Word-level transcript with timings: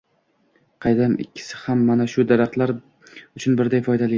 -Qaydam. 0.85 1.13
Ikkisi 1.25 1.59
ham 1.65 1.85
mana 1.91 2.09
shu 2.17 2.27
daraxtlar 2.33 2.75
uchun 3.21 3.61
birday 3.63 3.89
foydali. 3.91 4.09